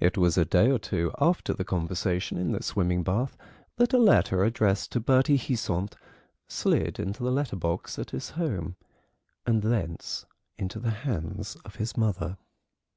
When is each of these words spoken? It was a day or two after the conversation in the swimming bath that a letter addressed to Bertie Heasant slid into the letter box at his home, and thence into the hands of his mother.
It 0.00 0.18
was 0.18 0.36
a 0.36 0.44
day 0.44 0.68
or 0.68 0.80
two 0.80 1.12
after 1.20 1.54
the 1.54 1.62
conversation 1.64 2.38
in 2.38 2.50
the 2.50 2.60
swimming 2.60 3.04
bath 3.04 3.36
that 3.76 3.92
a 3.92 3.98
letter 3.98 4.42
addressed 4.42 4.90
to 4.90 5.00
Bertie 5.00 5.38
Heasant 5.38 5.94
slid 6.48 6.98
into 6.98 7.22
the 7.22 7.30
letter 7.30 7.54
box 7.54 8.00
at 8.00 8.10
his 8.10 8.30
home, 8.30 8.74
and 9.46 9.62
thence 9.62 10.26
into 10.56 10.80
the 10.80 10.90
hands 10.90 11.54
of 11.64 11.76
his 11.76 11.96
mother. 11.96 12.36